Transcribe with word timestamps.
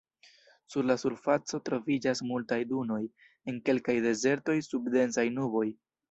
Sur 0.75 0.85
la 0.91 0.93
surfaco 1.01 1.57
troviĝas 1.69 2.21
multaj 2.31 2.57
dunoj 2.71 2.97
en 3.53 3.59
kelkaj 3.69 3.95
dezertoj 4.09 4.55
sub 4.69 4.89
densaj 4.97 5.27
nuboj. 5.41 5.67